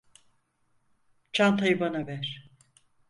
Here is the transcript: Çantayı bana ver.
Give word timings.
Çantayı 1.31 1.79
bana 1.79 2.07
ver. 2.07 2.49